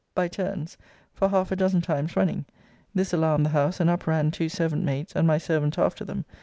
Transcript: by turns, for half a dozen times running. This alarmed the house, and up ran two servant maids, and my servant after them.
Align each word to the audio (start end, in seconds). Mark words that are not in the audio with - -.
by 0.15 0.27
turns, 0.27 0.79
for 1.13 1.29
half 1.29 1.51
a 1.51 1.55
dozen 1.55 1.79
times 1.79 2.15
running. 2.15 2.43
This 2.95 3.13
alarmed 3.13 3.45
the 3.45 3.51
house, 3.51 3.79
and 3.79 3.87
up 3.87 4.07
ran 4.07 4.31
two 4.31 4.49
servant 4.49 4.83
maids, 4.83 5.13
and 5.15 5.27
my 5.27 5.37
servant 5.37 5.77
after 5.77 6.03
them. 6.03 6.25